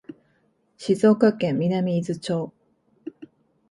[0.77, 2.53] 静岡県南伊豆町